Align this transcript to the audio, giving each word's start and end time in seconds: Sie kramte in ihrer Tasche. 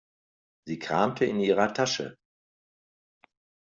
Sie 0.65 0.79
kramte 0.79 1.25
in 1.25 1.39
ihrer 1.39 1.71
Tasche. 1.75 2.17